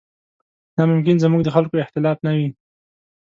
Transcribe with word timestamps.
دا 0.75 0.83
ممکن 0.91 1.15
زموږ 1.23 1.41
د 1.43 1.49
خلکو 1.55 1.81
اختلاف 1.85 2.17
نه 2.25 2.31
وي. 2.37 2.47